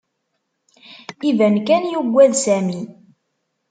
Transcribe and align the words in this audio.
Iban 1.29 1.55
kan 1.67 1.83
yuggad 1.93 2.33
Sami. 2.43 2.81